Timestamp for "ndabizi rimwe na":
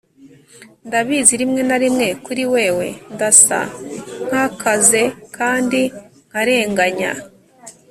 0.87-1.77